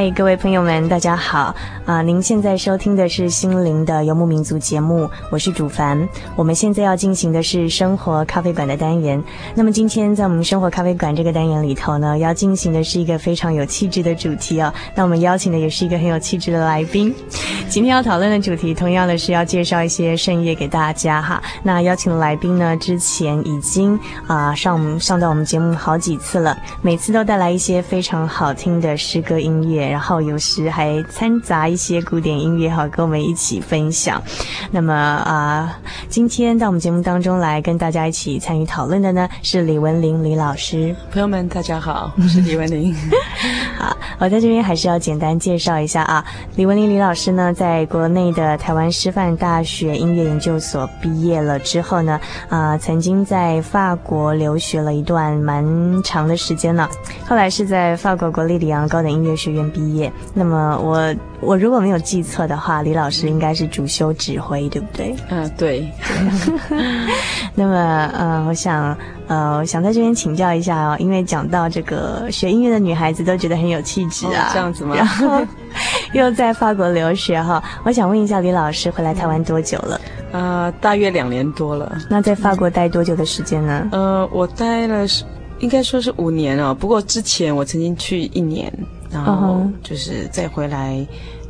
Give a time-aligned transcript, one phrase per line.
[0.00, 1.52] 嗨，各位朋友们，大家好。
[1.84, 6.08] 啊，您现在收听的是《心灵的游牧民族》节目，我是主凡。
[6.36, 9.20] 我们现在要进行的是生活咖啡馆的单元。
[9.56, 14.72] 那么今天在我们生活咖啡馆这个单元里头呢，要进行的是一个非常有气质的主题哦。
[14.94, 17.12] 那我们邀请的也是一个很有气质的来宾。
[17.68, 21.42] 今天要讨论的主题，同样的是要介绍一些圣乐给大家哈。
[21.64, 31.78] 那邀请的来宾呢，之前已经啊上上到我们节目好几次了，每次都带来一些非常好听的诗歌音乐，然后有时还掺杂一。
[31.78, 34.20] 些古典音乐哈，跟我们一起分享。
[34.72, 40.92] 那么啊，今天到我们节目当中来跟大家一起参与讨论的呢，是李文玲李老师。
[41.12, 42.92] 朋友们，大家好， 我是李文玲。
[43.78, 46.24] 好，我在这边还是要简单介绍一下啊，
[46.56, 55.64] 李文玲李老师呢，在国内的台湾师范大学音乐研究所毕业了之后呢，啊，曾经在法国留学了一段蛮
[56.02, 56.88] 长的时间呢，
[57.24, 60.12] 后来是在法国国立里昂高等音乐学院毕业。
[60.34, 65.14] 那么我我如果没有记错的话，李老师应该是主修指挥，对不对？
[65.28, 65.88] 嗯、呃，对。
[67.54, 68.96] 那么，呃，我想，
[69.28, 74.96] 呃，我想在这边请教一下哦，因为讲到这个学音乐的女孩子都觉得很有气质啊，哦、这样子吗？
[74.96, 75.40] 然后
[76.12, 80.00] 又在法国留学哈，我想问一下李老师回来台湾多久了？
[80.32, 81.96] 呃，大约两年多了。
[82.10, 83.88] 那在法国待多久的时间呢？
[83.92, 85.24] 呃，我待了是
[85.60, 88.72] 应该说是五年哦，不过之前我曾经去一年。
[89.10, 91.08] 然后就是再回来，嗯、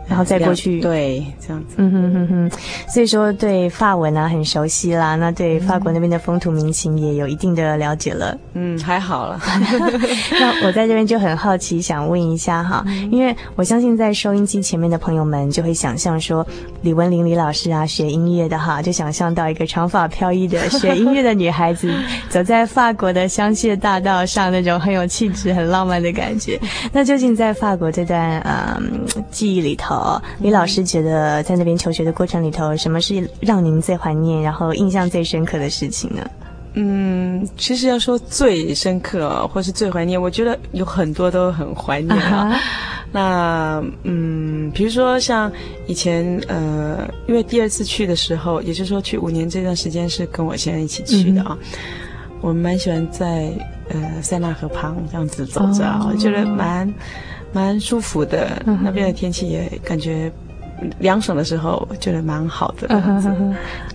[0.09, 1.75] 然后再过去，对，这样子。
[1.77, 2.51] 嗯哼哼哼，
[2.89, 8.37] 所以说对法文啊很熟悉啦，那对法国那边的风土民情也有一定的了解了。
[8.55, 9.41] 嗯，还好了。
[10.41, 16.47] 那我在这边就很好奇，想问一下哈，嗯、因为我相信在收音机前面的朋友们就会想象说，
[16.83, 21.93] 李文玲李老师啊，学音乐的哈，就想象到一个长发飘逸的学音乐的女孩子，
[22.31, 26.59] 走在法国的香榭大道上，那种很有气质、很浪漫的感觉。
[26.93, 29.98] 那究竟在在法国这段嗯记忆里头，
[30.39, 36.23] 李老师觉得在那边求学的过程里头，什么是让您最怀念，然后印象最深刻的事情呢？
[36.75, 42.51] 嗯，其实要说最深刻或是最怀念，我觉得有很多都很怀念啊。
[42.51, 42.61] Uh huh.
[43.11, 45.51] 那嗯，比如说像
[45.87, 51.57] 以前呃，因为第二次去的时候，也就是说去五年这段时间是跟我先生一起去的啊。
[51.57, 52.39] Mm hmm.
[52.41, 53.51] 我们蛮喜欢在
[53.89, 56.13] 呃塞纳河旁这样子走着，oh.
[56.13, 56.93] 我觉得蛮。
[57.53, 60.31] 蛮舒服的，那边的天气也感觉
[61.01, 62.89] 凉爽的时候，觉得蛮好的。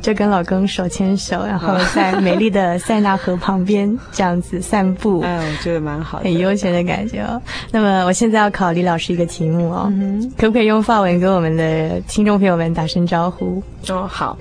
[0.01, 7.41] 就跟老公手牵手，然后在美丽的塞纳河旁边这样子散步， 哎，我觉得蛮好的，很悠闲的感觉哦。
[7.71, 9.89] 那么我现在要考李老师一个题目哦，
[10.37, 13.63] 可不可以用法文跟我们的听众朋友们打声招呼？
[13.87, 14.37] 哦，好，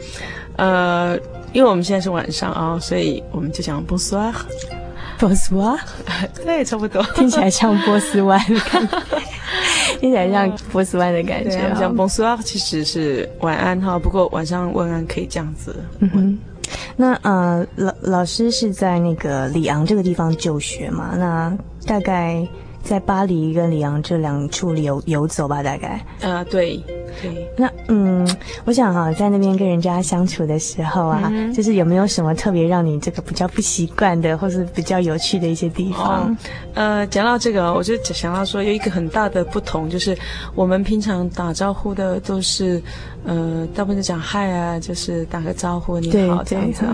[0.57, 1.17] 呃，
[1.53, 4.33] 因为我们现在是晚上啊，所以我们就讲 Bonsoir。
[5.23, 5.79] 波斯湾，
[6.45, 8.99] 对，差不多，听起来像波斯湾的感觉，
[10.01, 11.73] 听起来像波斯湾的感觉。
[11.79, 15.77] 讲 Bonsoir 其实是晚安哈，不过晚上问安可以这样子。
[16.01, 16.39] 嗯哼，
[16.97, 21.15] 那呃，老老师是在那个里昂这个地方就学嘛？
[21.17, 22.45] 那大概
[22.83, 26.05] 在巴黎跟里昂这两处游游走吧，大概。
[26.21, 26.83] 呃，对。
[27.21, 28.27] 对，那嗯，
[28.65, 36.23] 我想哈、啊，在那边跟人家相处的时候啊，嗯、就是有没有什么特别让你这个比较不习惯的，或是比较有趣的一些地方？
[36.23, 36.37] 哦、
[36.73, 40.17] 呃，讲到这个，我就想到说有一个很大的不同，就是
[40.55, 42.83] 我们平常打招呼的都是，
[43.25, 46.85] 呃，大部分就讲嗨啊，就是打个招呼，你好这样子。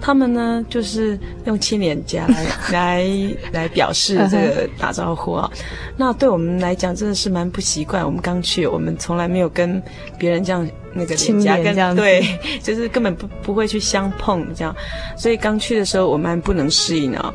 [0.00, 3.08] 他们呢，就是用亲脸颊来来
[3.52, 5.50] 来表示这个打招呼啊。
[5.96, 8.04] 那对我们来讲，真的是蛮不习惯。
[8.04, 9.82] 我们刚去，我们从来没有跟跟
[10.16, 10.64] 别人这样
[10.94, 12.24] 那个脸颊跟对，
[12.62, 14.72] 就是根本不不会去相碰这样，
[15.16, 17.34] 所以刚去的时候我蛮不能适应啊，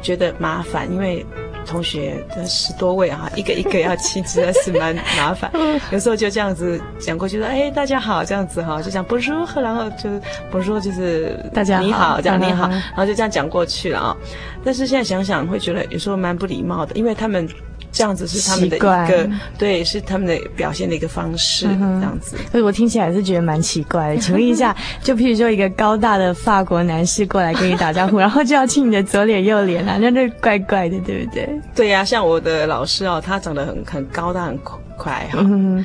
[0.00, 1.24] 觉得麻烦，因为
[1.68, 5.50] 同学的十多位啊，一个一个要亲，实在是蛮麻烦。
[5.92, 10.08] 有时候就这样子讲过去说，哎，大家好，这样子哈，就讲 Bonjour，然后就
[10.50, 14.16] Bonjour 就是大家你好，这样你好，然后就这样讲过去了啊。
[14.64, 17.46] 但是现在想想会觉得有时候蛮不礼貌的，因为他们。
[17.90, 22.36] 这样子是他们的一个对，是他们的表现的一个方式，嗯、这样子。
[22.50, 24.20] 所以我听起来是觉得蛮奇怪的。
[24.20, 31.48] 请问一下， 就譬如说一个高大的法国男士过来跟你打招呼， 然后就要亲你的左脸右脸啊，那那怪怪的，对不对？
[31.74, 34.58] 对呀、啊，像我的老师哦，他长得很很高大很
[34.96, 35.38] 快哈。
[35.40, 35.84] 嗯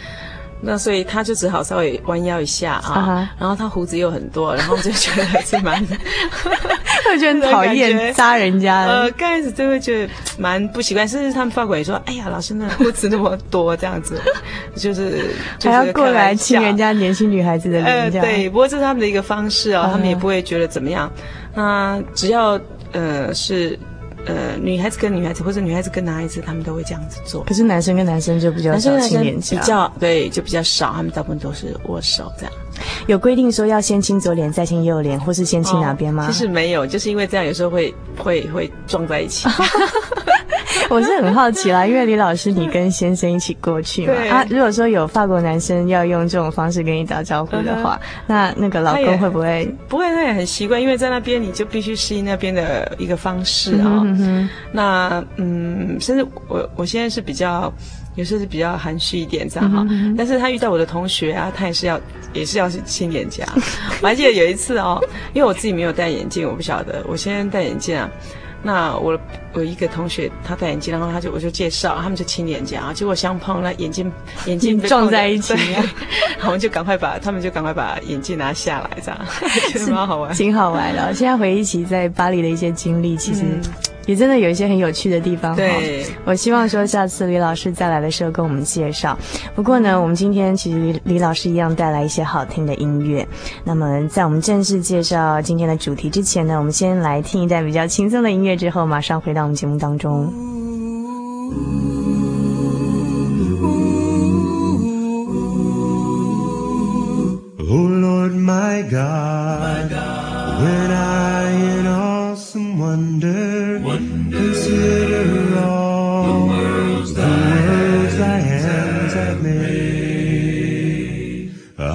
[0.66, 3.42] 那所以他就只好稍微弯腰一下啊，uh huh.
[3.42, 5.86] 然后他胡子又很多，然后就觉得还是蛮，
[7.06, 8.86] 会觉得很讨厌 扎人家。
[8.86, 14.22] 呃，刚开始就会觉得蛮不习惯，甚至他们法国也说：“哎呀，老师那胡子那么多，这样子，
[14.78, 15.26] 就是，
[15.60, 17.86] 就是还要过来亲人家年轻女孩子的脸。
[17.86, 19.92] 呃”对，不过这是他们的一个方式哦，uh huh.
[19.92, 21.12] 他们也不会觉得怎么样。
[21.54, 22.58] 那只要
[22.94, 23.78] 呃是。
[24.26, 27.44] 呃，女孩子跟女孩子，或者女孩子跟男孩子，他们都会这样子做。
[27.44, 32.54] 可是男生跟男生就比较少亲脸颊，男生男生比较对，就比较少，他们大部分都是握手这样。
[33.06, 36.26] 有规定说要先亲左脸再亲右脸，或是先亲哪边吗？
[36.26, 36.28] 哦？
[36.32, 39.48] 其实没有，就是因为这样有时候会会会撞在一起。
[40.90, 49.66] 我是很好奇啦，因为李老师你跟先生一起过去嘛，啊，如果说有法国男生要用这种方式跟你打招呼的话，嗯、那那个老公会不会？
[49.88, 54.02] 不会，他也很习惯，因为在那边你就必须适应那边的一个方式啊。
[54.04, 57.72] 嗯哼，那嗯，甚至我我现在是比较。
[58.16, 59.84] 有时候是比较含蓄一点这样哈，
[60.16, 62.00] 但是他遇到我的同学啊，他也是要
[62.32, 63.44] 也是要亲脸颊。
[64.04, 65.04] 我还记得有一次哦，
[65.34, 67.04] 因为我自己没有戴眼镜，我不晓得。
[67.08, 68.08] 我现在戴眼镜啊，
[68.64, 69.20] 那我
[69.54, 74.12] 我一个同学他戴眼镜，然后他就我就介绍，他们就亲脸颊啊，结果相碰了，眼镜
[74.46, 75.54] 眼镜撞在一起，
[76.46, 79.20] 我们就赶快把他们就赶快把眼镜拿下来，这样。
[79.70, 81.14] 觉得 蛮好玩，挺好玩的。
[81.14, 83.42] 现在回忆起在巴黎的一些经历，其实。
[83.44, 83.62] 嗯
[84.06, 85.56] 也真的有一些很有趣的地方。
[85.56, 89.18] 对，我希望说下次李老师再来的时候跟我们介绍。
[89.56, 93.28] 不过呢，我们今天其实李老师一样带来一些好听的音乐。
[93.64, 100.32] 那么在我们正式介绍今天的主题之前呢，我们先来听一段比较轻松的音乐，之后马上回到我们节目当中。
[107.66, 113.73] Oh Lord, my God, my God, when I in awesome wonder.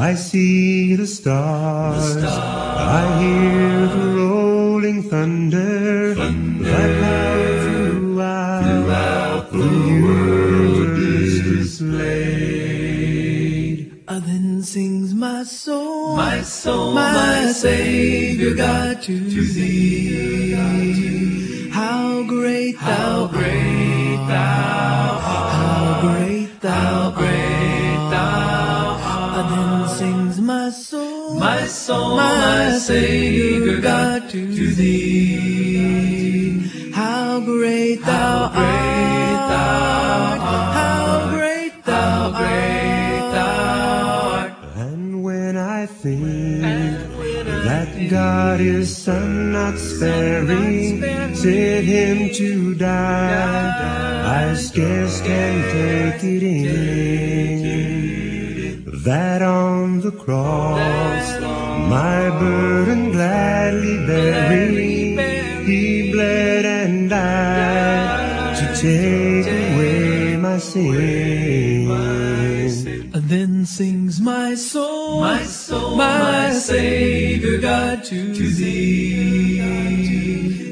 [0.08, 2.38] I see the stars, the stars.
[2.80, 6.64] I hear the rolling thunder, thunder.
[6.64, 11.42] that loud throughout, throughout the, the world is
[11.78, 12.88] displayed.
[14.08, 20.54] Uh, then sings my soul, my soul, my, my Savior God to, to thee.
[21.68, 27.57] How great thou, how great thou, how great thou, how great thou, art.
[30.48, 36.62] My soul, my soul, my, my Savior God to, to thee.
[36.90, 40.40] How great thou, how great art,
[40.80, 44.52] how great thou, how great thou art.
[44.76, 46.22] And when I think
[47.18, 51.02] when that I God is Son not sparing,
[51.34, 57.37] sent him to die, I scarce can take it in
[59.04, 61.38] that on the cross
[61.88, 65.18] my burden gladly bearing,
[65.66, 71.88] he bled and died to take away my sin.
[73.14, 79.58] And then sings my soul, my soul, my Savior God to, to thee.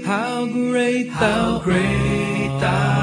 [0.05, 2.96] How great thou, great thou,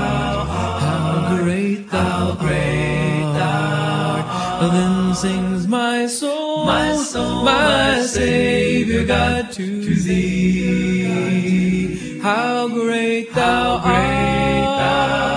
[5.24, 11.40] sings my soul, my soul, my Savior God to, to thee.
[12.20, 15.33] How great thou art,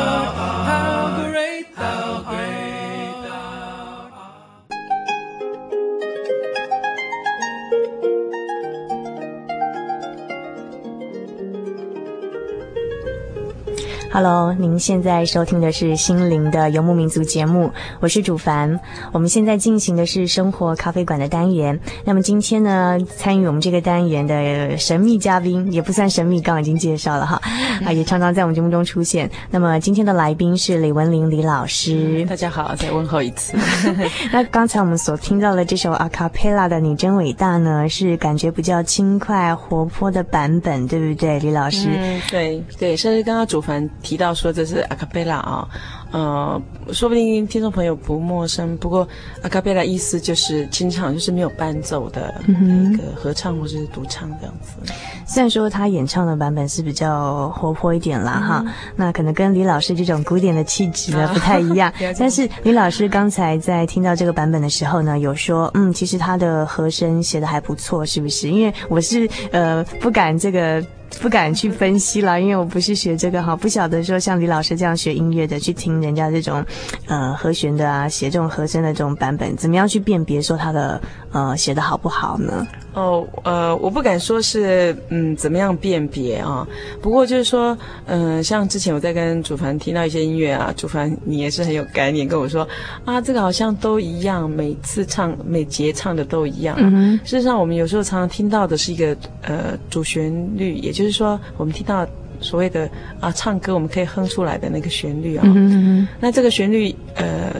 [14.16, 17.70] Hello，您现在收听的是心灵的游牧民族节目，
[18.00, 18.80] 我是主凡。
[19.12, 21.78] 我们现在进行的是生活咖啡馆的单元。
[22.02, 27.38] 那么今天呢，参与我们这个单元的神秘嘉宾也不算神秘，刚刚已经介绍了哈，
[27.84, 29.30] 啊，也常常在我们节目中出现。
[29.50, 32.24] 那么今天的来宾是李文玲李老师。
[32.24, 33.54] 大家好，再问候一次。
[34.32, 41.90] 那刚才我们所听到的这首阿卡贝拉的《你真伟大》呢，是感觉比较轻快活泼的版本，对不对，李老师？
[41.94, 43.86] 嗯，对对，甚至刚刚主凡。
[44.06, 45.68] 提到说这是阿卡贝拉啊，
[46.12, 48.76] 呃，说不定听众朋友不陌生。
[48.76, 49.06] 不过
[49.42, 54.74] 阿卡贝拉意思就是清唱，就是没有伴奏的一个合唱或者是独唱这样子。
[54.82, 54.94] 嗯、
[55.26, 61.90] 虽然说他演唱的版本是比较活泼一点啦，哈、嗯，那可能跟李老师这种古典的气质呢不太一样。
[61.98, 68.48] 啊、但是李老师刚才在听到这个版本的时候呢，有说，嗯，其实他的和声写的还不错，是不是？
[68.50, 70.80] 因为我是呃不敢这个。
[71.20, 76.64] 不敢去分析了，因为我不是学这个哈，不晓得说像李老师这样学音乐的去听人家这种，
[77.06, 81.00] 呃，和弦的啊，写这种和声的这种版本，怎么样去辨别说他的
[81.32, 82.66] 呃写的好不好呢？
[82.96, 86.66] 哦，呃，我不敢说是嗯怎么样辨别啊，
[87.02, 87.76] 不过就是说，
[88.06, 92.66] 嗯、呃，像之前我在跟主凡听到一些音乐啊，主凡你也是很有概念跟我说
[93.04, 96.74] 啊，这个好像都一样，每次唱每节唱的都一样。
[96.80, 102.06] 嗯哼，事实上我们有时候常常听到的是一个呃主旋律，也就是说，我们听到
[102.40, 102.88] 所谓的
[103.20, 105.42] 啊唱歌，我们可以哼出来的那个旋律啊。
[105.44, 107.52] 嗯哼，那这个旋律，呃，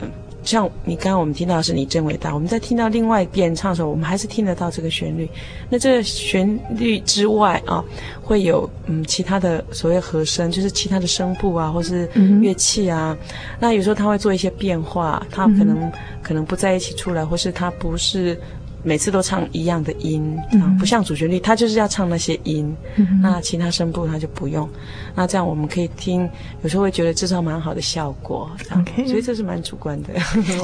[0.47, 5.29] 像你刚刚我们听到的是你真伟大，我们在听到另外一遍唱的时候，我们还是听得到这个旋律。
[5.69, 7.85] 那这个旋律之外啊，
[8.23, 12.09] 会有嗯其他的所谓和声，就是其他的声部啊，或是
[12.41, 13.15] 乐器啊。
[13.21, 18.41] 嗯、那有时候他会做一些变化，他可能、嗯、可能不在一起出来，或是他不是。
[18.87, 24.69] 每次都唱一样的音，啊，不像主旋律，他就是要唱那些音，嗯，那其他声部他就不用，
[25.13, 26.31] 那这样我们可以听，
[26.63, 30.11] 有时候会觉得制造蛮好的效果，OK，所以这是蛮主观的。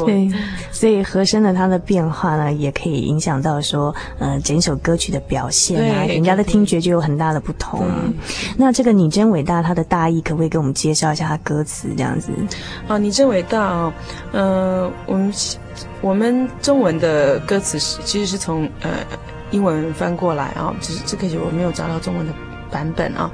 [0.06, 0.30] 对，
[0.70, 7.84] 所以和声的它的变化呢，也可以影响到说，呃，整首歌曲的表现啊，人家的听觉就有很大的不同。
[8.56, 12.30] 那这个你真伟大，它的大意可不可以给我们介绍一下它歌词这样子？
[12.86, 13.92] 啊，你真伟大哦，
[14.30, 15.32] 呃，我们。
[16.00, 18.90] 我们中文的歌词是其实是从呃
[19.50, 22.32] 英文翻过来啊，只是这个我没有找到中文的
[22.70, 23.30] 版本啊。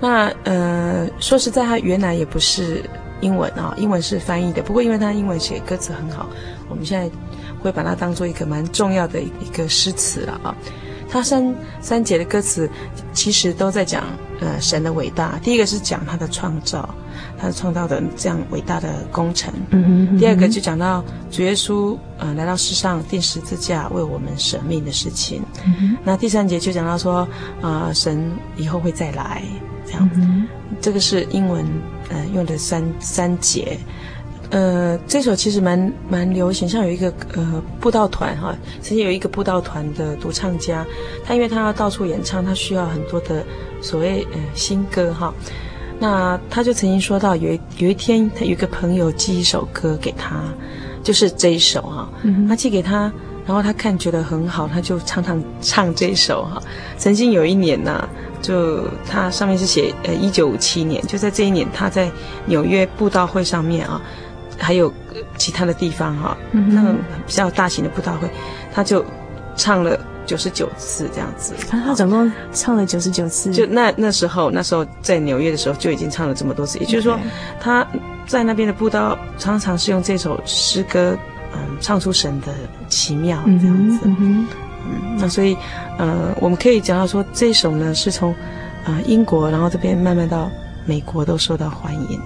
[0.00, 2.82] 那呃说实在，它原来也不是
[3.20, 4.62] 英文啊，英文是翻译的。
[4.62, 6.28] 不过因为它英文写歌词很好，
[6.68, 7.10] 我们现在
[7.60, 10.54] 会把它当做一个蛮重要的一个诗词了啊。
[11.10, 12.68] 它三三节的歌词
[13.12, 14.04] 其实都在讲
[14.40, 15.38] 呃神的伟大。
[15.42, 16.88] 第一个是讲他的创造。
[17.38, 19.52] 他创造的这样伟大的工程。
[19.70, 20.18] 嗯哼嗯哼。
[20.18, 25.42] 第二个就讲到主耶稣呃来到世上定十字架为我们舍命的事情。
[25.64, 25.96] 嗯哼。
[26.04, 27.20] 那第三节就讲到说
[27.60, 29.42] 啊、呃、神以后会再来
[29.86, 30.10] 这样。
[30.16, 30.46] 嗯。
[30.80, 31.64] 这个是英文
[32.10, 33.78] 呃用的三三节。
[34.50, 40.86] 呃这首其实蛮蛮流行，像有一个呃布道团哈，曾经有一个布道团的独唱家，
[41.22, 43.44] 他因为他要到处演唱，他需要很多的
[43.82, 45.34] 所谓呃新歌哈。
[46.00, 50.36] 那他就曾经说到有，有有一天，他有一个朋友寄一首歌给他，
[51.02, 52.46] 就是这一首哈、嗯。
[52.46, 53.12] 他寄给他，
[53.44, 56.62] 然后他看觉得很好，他就常常唱这一首哈。
[56.96, 58.08] 曾经有一年呢、啊，
[58.40, 62.10] 就他上面是写呃一九五七年，就在这一年，他在
[62.46, 64.00] 纽约布道会上面啊，
[64.56, 64.92] 还有
[65.36, 66.92] 其他的地方哈、嗯，那个
[67.26, 68.30] 比较大型的布道会，
[68.72, 69.04] 他就
[69.56, 69.98] 唱了。
[70.28, 73.50] 九十九次这样子，啊，他总共唱了九十九次。
[73.50, 76.78] 就那那时候，那时候在纽约的时候就已经唱了这么多次。
[76.78, 77.18] 也就是说，
[77.58, 77.86] 他
[78.26, 81.16] 在那边的布道常常是用这首诗歌，
[81.54, 82.52] 嗯，唱出神的
[82.90, 84.00] 奇妙这样子。
[84.04, 84.46] 嗯，
[84.86, 85.56] 嗯，那所以，
[85.96, 88.34] 呃，我们可以讲到说，这首呢是从，
[88.84, 90.50] 呃，英国，然后这边慢慢到。
[90.88, 92.18] 美国都受到欢迎，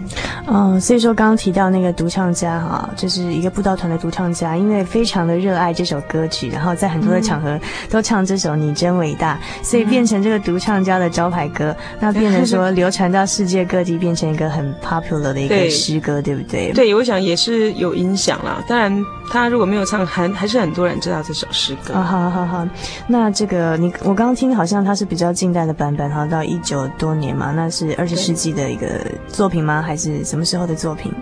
[0.46, 7.58] 嗯，所以说刚刚提到那个独唱家哈，就是一个布道团的独唱家，因为非常的热爱这首歌曲，然后在很多的场合
[7.90, 16.72] 都唱这首《你真伟大》，所以变成这个独唱家的招牌歌，那变成说流传到世界各地，变成一个很 popular 的一个诗歌，对，对不对？
[16.72, 18.62] 对，我想也是有影响啦。
[18.68, 21.94] 当然，他如果没有唱，还还是很多人知道这首诗歌。
[21.94, 22.64] 啊，好好好，
[23.08, 28.88] 那这个你我刚刚听好像它是比较近代的版本哈，到一九多年嘛，那是二十世纪的一个
[29.28, 29.82] 作品吗？
[29.82, 31.12] 还是什么时候的作品？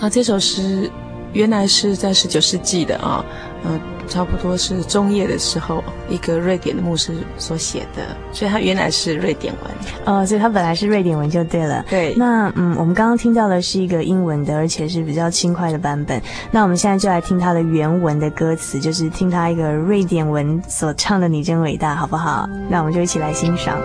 [0.00, 0.90] 啊，这首诗
[1.32, 3.24] 原来是在十九世纪的啊，
[3.64, 9.70] 嗯、呃，差不多是中叶的时候，一个瑞典的牧师所写的，所以它原来是瑞典文。
[10.04, 11.84] 哦，所以它本来是瑞典文就对了。
[11.88, 12.14] 对。
[12.16, 16.20] 那嗯，我们刚刚听到的是一个英文的，而且是比较轻快的版本。
[16.50, 22.48] 那我们现在就来听它的原文的歌词，就是听它一个瑞典文所唱的《你真伟大》，好不好？
[22.68, 23.78] 那我们就一起来欣赏。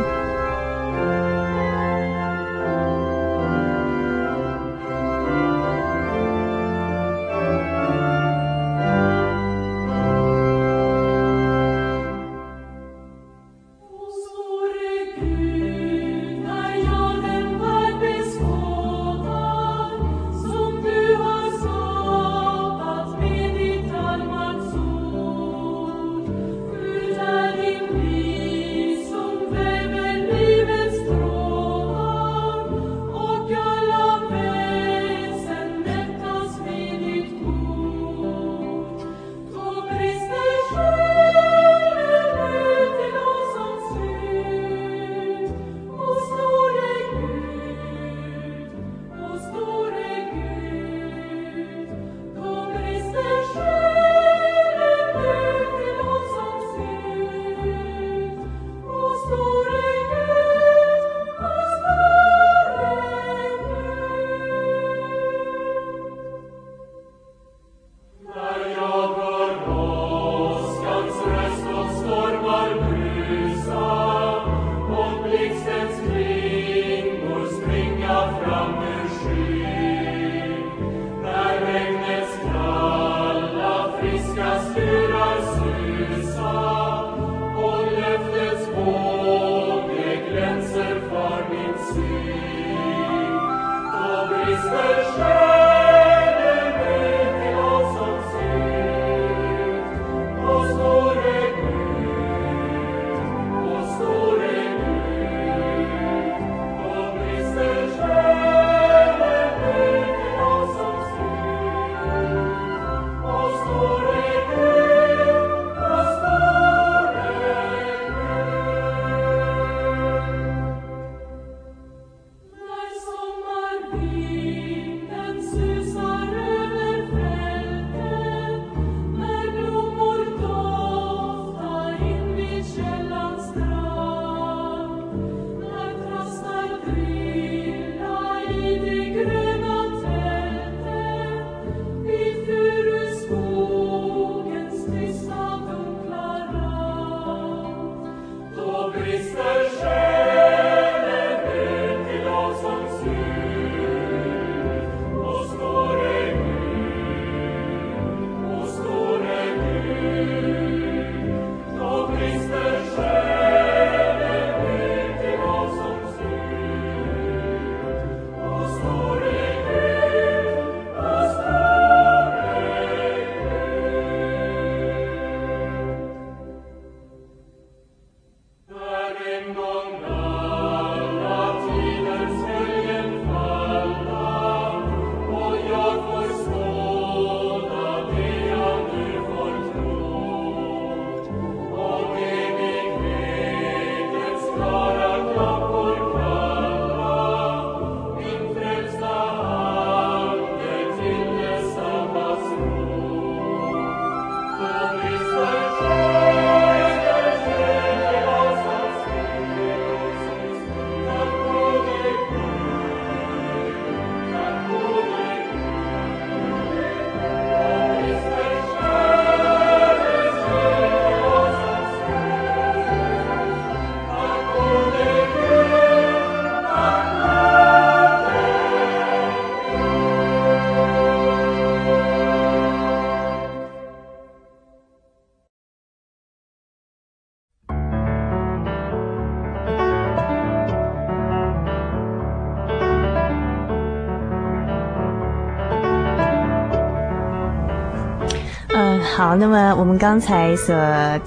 [249.21, 250.75] 好，那么我们刚才所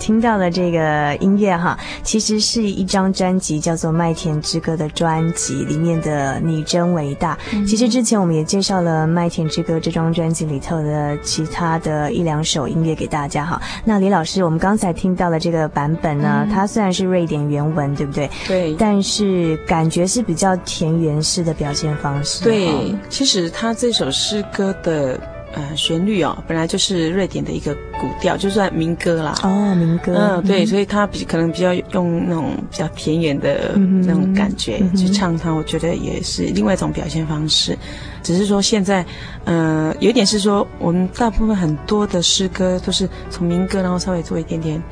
[0.00, 7.36] 听到的这个音乐哈，其实是一张专辑，叫做《麦田之歌》的专辑里面的《你真伟大》。
[7.52, 7.64] 嗯。
[7.64, 13.62] 其实之前我们也介绍了《麦田之歌》这张专辑里头的其他的一两首音乐给大家哈。
[13.84, 18.28] 那李老师，我们刚才听到的这个版本呢，嗯，它虽然是瑞典原文，对不对？
[18.48, 18.74] 对。
[18.74, 22.42] 但是感觉是比较田园式的表现方式。
[22.42, 25.16] 对，其实他这首诗歌的。
[25.54, 29.34] 呃，旋律哦，本来就是瑞典的一个古调，就算民歌啦。
[29.42, 30.14] 哦，民歌。
[30.16, 37.76] 嗯，对，嗯、所以他比可能比较用那种比较田园的那种感觉、嗯、去唱它，我觉得也是另外一种表现方式。
[38.22, 39.04] 只是说现在，
[39.44, 44.82] 呃，有一点是说，我们大部分很多的诗歌都是从民歌，然后稍微做一点点。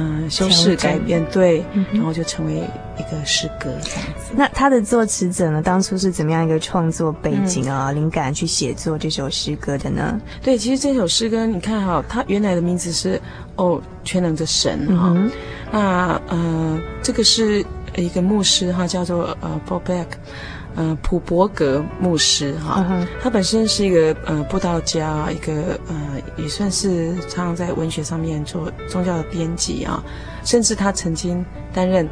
[0.00, 2.62] 嗯，修饰改变对、嗯，然后就成为
[2.98, 4.32] 一个诗歌这样子。
[4.34, 5.62] 那他的作词者呢？
[5.62, 7.90] 当初是怎么样一个创作背景啊？
[7.90, 10.20] 嗯、灵感去写作这首诗歌的呢？
[10.42, 13.20] 对，其实这首诗歌你看哈、哦，它原来的名字是
[13.56, 15.30] 哦，全能的神哈、嗯。
[15.70, 17.64] 那呃，这个是
[17.96, 19.60] 一个牧师哈，叫做呃
[20.76, 25.96] 呃，普伯格牧师哈、嗯，他本身是一个呃布道家，一个呃
[26.36, 30.00] 也算是常常在文学上面做宗教的编辑啊，
[30.44, 32.08] 甚至他曾经担任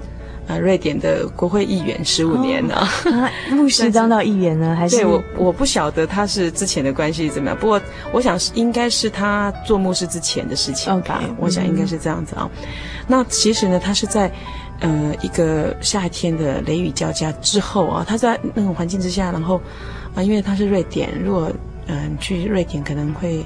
[0.47, 3.13] 呃瑞典的国会议员十五年呢、哦。
[3.13, 4.75] 啊，牧师当到议员呢？
[4.75, 4.97] 还是？
[4.97, 7.81] 对，我我不晓得他是之前的关系怎么样，不过
[8.13, 11.23] 我想是应该是他做牧师之前的事情吧。
[11.23, 12.69] Okay, 我想应该是这样子啊、嗯。
[13.07, 14.31] 那其实呢，他是在。
[14.81, 19.59] 呃，一个夏天的雷雨交加之后啊，他在那种环境之下，然后
[20.15, 21.51] 啊，因为他是瑞典，如果
[21.87, 23.43] 嗯、呃、去瑞典可能会，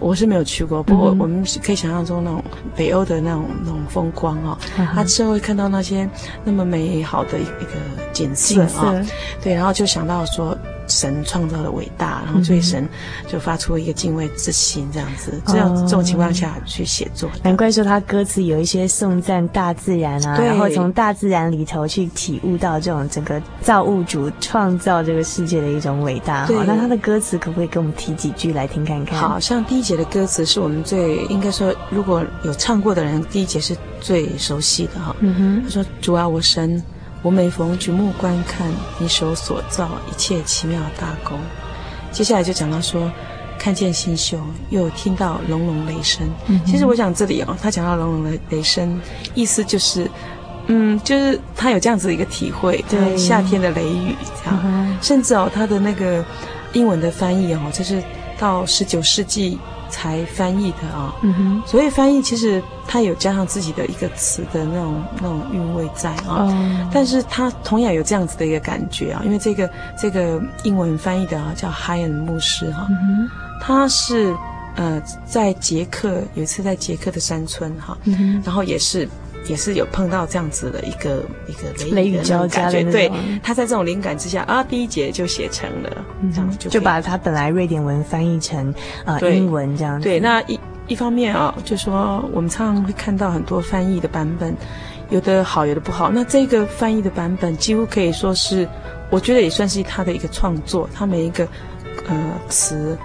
[0.00, 2.42] 我是没有去过，不过我们可以想象中那种
[2.74, 4.58] 北欧的那种那种风光哦，
[4.94, 6.08] 他之后会看到那些
[6.44, 8.94] 那么美好的一个景色啊，
[9.42, 12.88] 对，然后就想到说，神创造的伟大，然后对神
[13.26, 17.30] 就发出一个敬畏之心，这样子，这样这种情况下去写作。
[17.42, 26.46] 难怪说他歌词有一些颂赞大自然啊，然后从大自然里头去体悟到这种整个造物主创造这个世界的一种伟大。
[26.46, 29.18] 好，那他的歌词可不可以给我们提几句来听看看？
[29.18, 35.14] 好像第一节的歌词是我们最应该说，如果有唱过的人，第一节是最熟悉的哈。
[35.20, 36.82] 嗯哼，他说：“主啊，我神。”
[37.26, 41.36] 我每逢举目观看你手所造一切奇妙大功，
[42.12, 43.10] 接下来就讲到说，
[43.58, 44.38] 看见星宿，
[44.70, 46.24] 又听到隆隆雷声。
[46.46, 49.00] 嗯、其实我想这里哦，他讲到隆隆的雷声，
[49.34, 50.08] 意思就是，
[50.68, 56.24] 嗯，就是他有这样子的一个体会，对夏天的雷雨这样，嗯、甚至哦，他的那个
[56.74, 58.00] 英文的翻译哦，就是
[58.38, 59.58] 到十九世纪。
[59.88, 72.86] 才翻译的啊、哦，嗯哼，所以翻译其实它有加上自己的一个词的那种那种韵味在啊、哦，嗯、但是它同样有这样子的一个感觉啊，因为这个这个英文翻译的啊叫海恩牧师哈，
[73.60, 74.34] 他是
[74.76, 78.42] 呃在捷克有一次在捷克的山村哈，嗯、哼。
[78.44, 79.08] 然后也是。
[79.48, 83.10] 也是有碰到这样子的一个一个雷雨，雷雨交加的，对，
[83.42, 90.04] 他在这种灵感之下啊，第一节就写成了，嗯、这样就就把他本来瑞典文翻译成呃英文这样子。
[90.04, 94.54] 对，那一一方面啊，就说我们常常会看到很多翻译的版本，
[95.10, 96.10] 有的好，有的不好。
[96.10, 98.68] 那这个翻译的版本几乎可以说是，
[99.10, 101.46] 我觉得也算是他的一个创作，他每一个
[102.08, 102.96] 呃词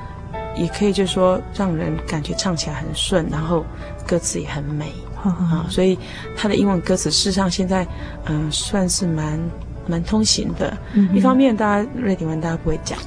[0.56, 3.66] 也可以就是说让人感觉唱起来很顺，然后
[4.08, 4.92] 歌词也很美。
[5.30, 5.98] 啊，所以
[6.36, 7.84] 他的英文歌词事实上现在，
[8.26, 9.40] 嗯、呃，算是蛮
[9.88, 10.76] 蛮通行的。
[10.94, 12.98] 嗯、一方面，大家瑞典文大家不会讲，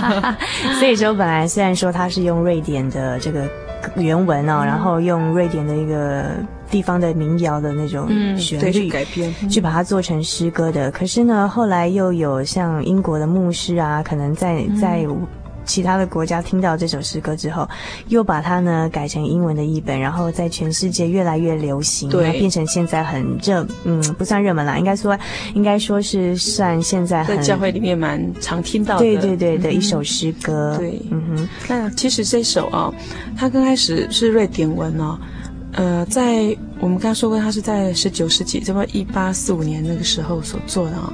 [0.78, 3.48] 所以说本来虽然说他是用瑞典的这个
[3.96, 6.24] 原文哦，嗯、然后用瑞典的一个
[6.70, 10.90] 地方的民谣的那种旋律、改编，嗯、去把它做成诗歌的。
[10.90, 15.06] 可是呢，后来又有像英国的牧师啊，可能在在。
[15.66, 17.68] 嗯其他的国家听到这首诗歌之后，
[18.08, 25.18] 又把它呢改成英文的译本，然后在全世界越来越流行，对，变成现在很热，嗯，不算热门啦，应该说，
[25.54, 30.76] 应该说是算现在很在教会里面蛮常听到的，对对对的一首诗歌。
[30.78, 31.48] 对，嗯哼。
[31.68, 32.92] 那其实这首啊，
[33.36, 35.18] 它刚开始是瑞典文哦，
[35.72, 41.12] 呃，在我们刚刚说过，它是在十九世纪，这么一八四五年那个时候所做的啊。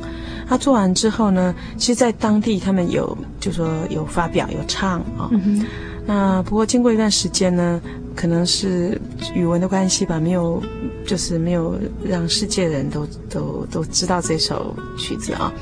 [0.48, 5.04] 他做完之后呢，其实，在当地他们有，就说有发表有唱啊。
[5.18, 5.64] 哦嗯、
[6.06, 7.80] 那不过经过一段时间呢，
[8.14, 9.00] 可能是
[9.34, 10.62] 语文的关系吧，没有，
[11.06, 15.52] 就是没有让世界人都都都知道这首曲子啊。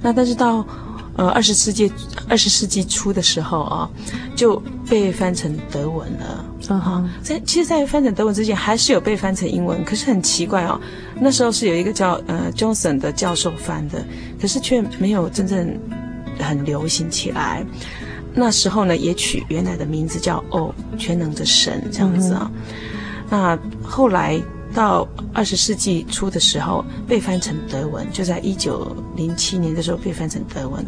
[0.00, 0.66] 那但是到。
[1.18, 1.90] 呃，二十世纪
[2.28, 3.88] 二十世纪初的时候啊，
[4.34, 6.44] 就被翻成德文了。
[6.68, 9.82] 嗯哼，在其实，在翻成德文之前，还是有被翻成英文。
[9.82, 10.78] 可是很奇怪哦，
[11.20, 14.04] 那时候是有一个叫呃 Johnson 的教授翻的，
[14.40, 15.78] 可是却没有真正
[16.38, 17.64] 很流行起来。
[18.34, 22.50] 那时候呢，也取原来的名字叫哦，全能的神这样子啊。
[22.52, 22.60] 嗯、
[23.30, 24.40] 那后来。
[24.74, 30.84] 到二十世纪初的时候，被翻成德文，就在一九零七年的时候被翻成德文。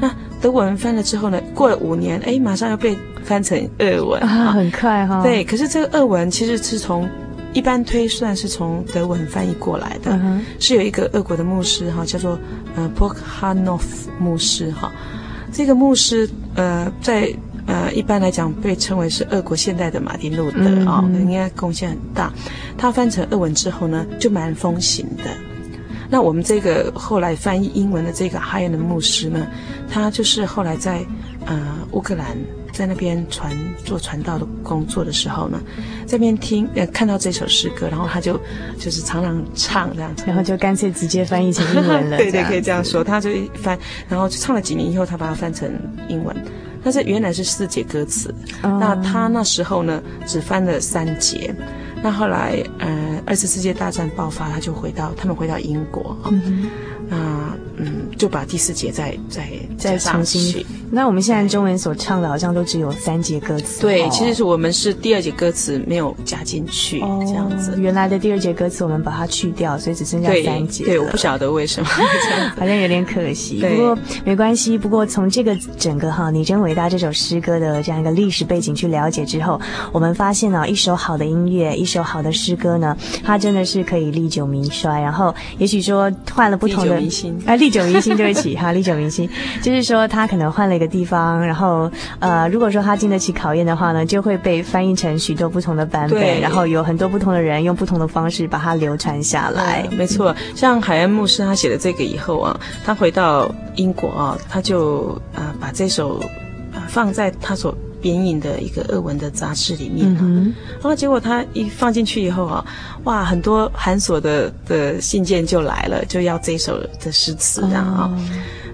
[0.00, 0.08] 那
[0.40, 5.22] 德文翻了之后呢，过了五年，哎，马上又被翻成俄文啊，很快哈、哦。
[5.24, 7.08] 对，可是这个俄文其实是从
[7.54, 12.38] 一般推算是从德文翻译过来的，嗯、哼是有一个俄国的牧师哈，叫做
[12.76, 13.80] 呃 Plokhanov
[14.18, 14.92] 牧师哈，
[15.50, 17.34] 这个牧师呃在。
[17.66, 22.30] 呃，一般来讲被称为是俄国现代的马丁路德啊，哦，应该贡献很大。
[22.76, 25.24] 他翻成俄文之后呢，就蛮风行的。
[26.10, 29.46] 那我们这个后来翻译英文的这个哈耶的牧师呢，
[29.90, 31.02] 他就是后来在
[31.46, 31.58] 呃
[31.92, 32.36] 乌克兰。
[32.74, 35.58] 在那边传做传道的工作的时候呢，
[36.06, 38.38] 这边听呃看到这首诗歌，然后他就
[38.78, 42.16] 就是常常唱这样子，然后就干脆直接翻译成英文了。
[42.18, 43.02] 对对，可以这样说。
[43.04, 45.70] 他就一翻，然后就唱了几年以后，他把它翻成
[46.08, 46.36] 英文。
[46.82, 48.28] 但是原来是四节歌词，
[48.62, 51.54] 哦、那他那时候呢只翻了三节。
[52.02, 56.28] 那后来呃二次世界大战爆发，他就回到他们回到英国啊。
[56.30, 56.70] 嗯哼
[57.08, 57.43] 那嗯，
[58.24, 60.64] 就把第四节再再再重新。
[60.90, 63.82] 那我们现在中文所唱的，好像都只有三节歌词。
[63.82, 67.74] 对，其实是我们是第二节歌词没有加进去，这样子。
[67.78, 70.86] 原来的第二节歌词我们把它去掉，所以只剩下三节。
[70.86, 71.88] 对，我不晓得为什么，
[72.56, 73.60] 好像有点可惜。
[73.60, 74.78] 不过没关系。
[74.78, 79.60] 不过从这个整个哈，你真伟大这首诗歌的这样一个历史背景去了解之后，
[79.92, 84.98] 我们发现呢，一首好的音乐，一首好的诗歌呢，它真的是可以历久弥衰。
[84.98, 86.94] 然后，也许说换了不同的。
[86.94, 89.26] 明星啊，历久弥新，对不起哈，历久弥新，
[89.62, 99.86] 就是说他可能换了了一个地方，然后呃，如果说他经得起考验的话呢，就会被翻译成许多不同的版本，对然后有很多不同的人用不同的方式把它流传下来。
[99.92, 106.20] 没错，像海恩牧师他写了这个以后啊，他回到英国啊，他就啊、呃、把这首
[106.88, 107.72] 放在他所。
[108.04, 110.54] 编印的一个俄文的杂志里面，嗯、哼。
[110.74, 112.62] 然后结果他一放进去以后啊，
[113.04, 118.18] 哇，很多函索的的信件就来了，就要这首的诗词这样啊，哦、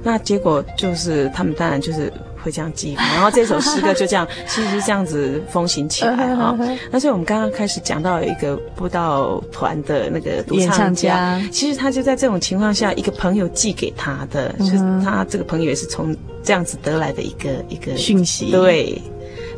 [0.02, 2.12] 那结果就是他们当然就是
[2.42, 6.58] 会这样寄，然后这首诗歌就这样， 其实这样子风行起来哈。
[6.90, 11.48] 那所以我们刚刚开始讲到有一个布道团的那个独唱家，唱家。
[11.52, 19.00] 其实他就在这种情况下，一个朋友寄给他的，嗯、就是他这个朋友也是从这样子得来的一个一个讯息，对。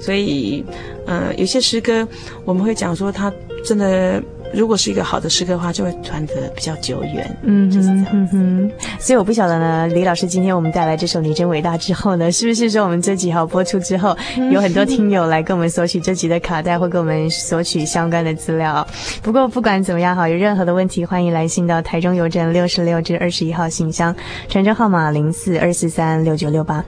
[0.03, 0.65] 所以，
[1.07, 2.07] 呃，有些诗歌
[2.45, 3.33] 我们会讲说，它
[3.65, 4.21] 真的
[4.53, 7.39] 如果是一个好的诗歌的话，就会传得比较久远。
[7.45, 8.07] 嗯，就是这样。
[8.13, 8.71] 嗯哼。
[8.99, 14.17] 所以我不晓得呢，李老师今天我们带来这首《你真伟大》之后呢，是不是说我们这集好播出之后，
[14.51, 18.85] 有很多听友来跟我们索取这集的卡带，或跟我们索取相关的资料？
[19.23, 24.15] 不过不管怎么样哈，有任何的问题，欢迎来信到台中邮政六十六至二十一号信箱，
[24.49, 26.85] 传真号码零四二四三六九六八。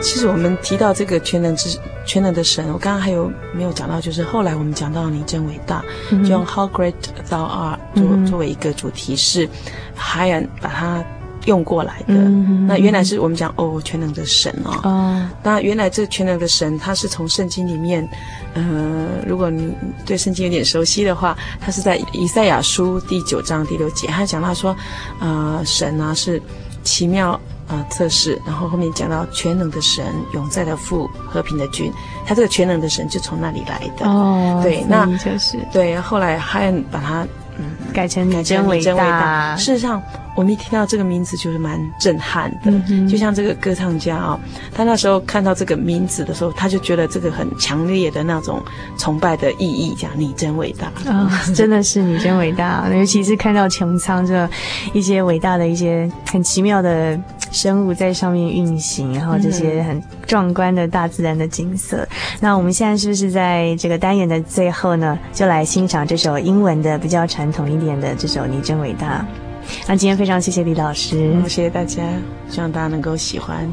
[0.00, 4.00] 其实我们提到这个全能之全能的神，我刚刚还有没有讲到？
[4.00, 6.94] 就是后来我们讲到你真伟大，嗯、就用 How Great
[7.28, 9.48] Thou Art 作、嗯、作为一个主题，是
[9.98, 11.02] Hyan 把它
[11.46, 12.14] 用过来的。
[12.14, 14.80] 嗯、那原来是我们讲哦，全能的神哦。
[14.84, 18.06] 哦那原来这全能的神，他是从圣经里面，
[18.54, 19.72] 呃，如果你
[20.04, 24.76] 对圣经有点熟悉的话，他是在以赛亚书第九章第六节，他讲到说，
[25.20, 26.40] 呃，神啊是
[26.82, 27.40] 奇妙。
[27.68, 31.92] 啊，测试，然后后面讲到全能的神、永在的父、和平的君，
[32.26, 34.06] 他这个全能的神就从那里来的。
[34.06, 35.98] 哦，对，那就是对。
[35.98, 37.26] 后来汉把它
[37.58, 39.56] 嗯改成你真伟大。
[39.56, 40.02] 事实上。
[40.36, 44.40] 我们一听到这个名字就是蛮震撼的，嗯、就像这个歌唱家啊、哦，
[44.74, 48.60] 他那时候看到这个名字的时候，他就觉得这个很强烈的那种
[48.98, 54.50] 崇拜的意义，讲你真伟大啊、哦，真的是你真伟大， 尤其是看到穹苍这
[54.92, 57.16] 一些伟大的一些很奇妙的
[57.52, 61.98] 生物在上面运行，然后这些很壮观的大自然的景色。
[61.98, 62.08] 嗯、
[62.40, 69.22] 那我们现在是不是在这个单元的最后呢，就来欣赏这首英文的比较传统一点的这首你真伟大？
[69.86, 72.02] 那今天非常谢谢李老师，谢谢大家，
[72.48, 73.70] 希望大家能够喜欢。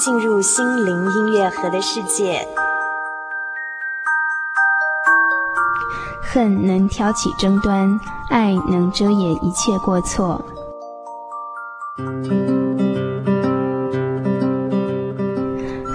[0.00, 2.48] 进入心灵音乐盒的世界。
[6.22, 10.42] 恨能挑起争端，爱能遮掩一切过错。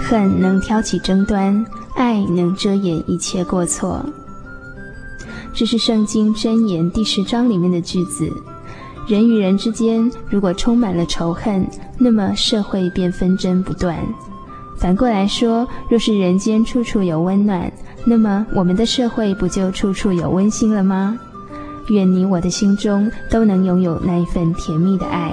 [0.00, 1.66] 恨能挑起争端，
[1.96, 4.06] 爱能遮掩一切过错。
[5.52, 8.30] 这是圣经箴言第十章里面的句子。
[9.08, 13.98] 人与人之间如果充满了仇恨，那么社会便纷争不断。
[14.78, 17.72] 反过来说，若是人间处处有温暖，
[18.04, 21.18] 那么我们的社会不就处处有温馨了吗？
[21.88, 25.32] 愿你我的心中都能拥有那一份甜蜜的爱。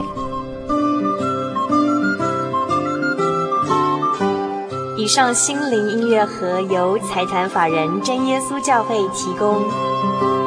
[4.97, 10.42] 以上心灵音乐盒由财团法人真耶稣教会提供。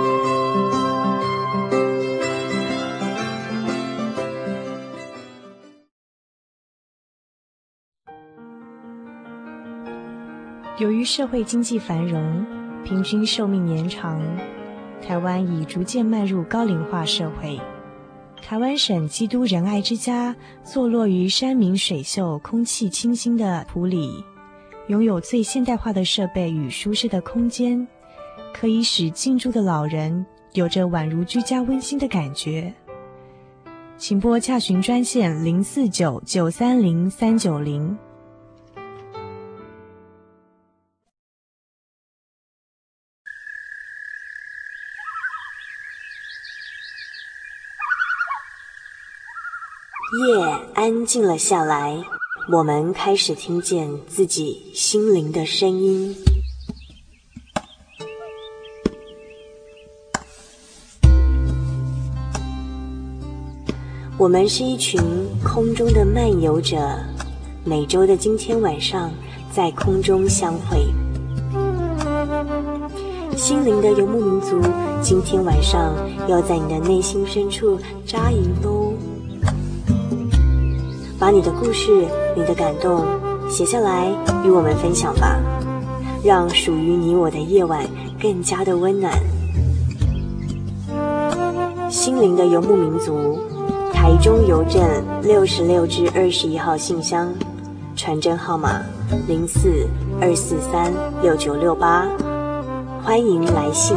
[11.06, 12.44] 社会经济繁荣，
[12.84, 14.20] 平均寿命延长，
[15.00, 17.58] 台湾已逐渐迈入高龄化社会。
[18.42, 24.22] 台湾省基督仁爱之家坐落于山明水秀、空气清新的埔里，
[24.88, 27.86] 拥有最现代化的设备与舒适的空间，
[28.52, 32.74] 可以使进驻的老人有着宛如居家温馨的感觉。
[33.96, 37.96] 请拨洽询专线零四九九三零三九零。
[50.12, 50.40] 夜
[50.72, 52.00] 安静了下来，
[52.52, 56.14] 我们开始听见自己心灵的声音。
[64.16, 65.00] 我们是一群
[65.42, 66.78] 空中的漫游者，
[67.64, 69.10] 每周的今天晚上
[69.52, 70.86] 在空中相会。
[73.36, 74.62] 心灵的游牧民族，
[75.02, 75.92] 今天晚上
[76.28, 78.54] 要在你的内心深处扎营。
[81.26, 81.90] 把你的故事、
[82.36, 83.04] 你的感动
[83.50, 84.06] 写下来，
[84.44, 85.36] 与我们分享吧，
[86.22, 87.84] 让属于你我的夜晚
[88.22, 89.12] 更加的温暖。
[91.90, 93.40] 心灵的游牧民族，
[93.92, 94.80] 台中邮政
[95.20, 97.28] 六十六至二十一号信箱，
[97.96, 98.80] 传真号码
[99.26, 99.84] 零四
[100.20, 102.06] 二四三六九六八，
[103.02, 103.96] 欢迎来信。